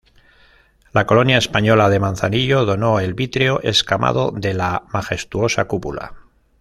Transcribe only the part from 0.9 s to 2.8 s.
La Colonia Española de Manzanillo